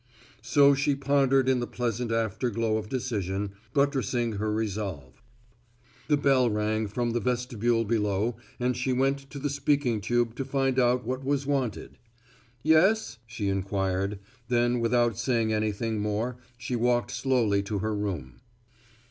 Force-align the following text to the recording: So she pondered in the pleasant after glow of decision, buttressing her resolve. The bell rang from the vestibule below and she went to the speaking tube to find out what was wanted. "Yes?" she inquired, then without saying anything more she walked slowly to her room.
So 0.41 0.73
she 0.73 0.95
pondered 0.95 1.47
in 1.47 1.59
the 1.59 1.67
pleasant 1.67 2.11
after 2.11 2.49
glow 2.49 2.77
of 2.77 2.89
decision, 2.89 3.51
buttressing 3.71 4.31
her 4.37 4.51
resolve. 4.51 5.21
The 6.07 6.17
bell 6.17 6.49
rang 6.49 6.87
from 6.87 7.11
the 7.11 7.19
vestibule 7.19 7.85
below 7.85 8.35
and 8.59 8.75
she 8.75 8.93
went 8.93 9.29
to 9.29 9.37
the 9.37 9.47
speaking 9.47 10.01
tube 10.01 10.33
to 10.37 10.43
find 10.43 10.79
out 10.79 11.05
what 11.05 11.23
was 11.23 11.45
wanted. 11.45 11.99
"Yes?" 12.63 13.19
she 13.27 13.47
inquired, 13.47 14.17
then 14.47 14.79
without 14.79 15.19
saying 15.19 15.53
anything 15.53 15.99
more 15.99 16.37
she 16.57 16.75
walked 16.75 17.11
slowly 17.11 17.61
to 17.61 17.77
her 17.77 17.93
room. 17.93 18.41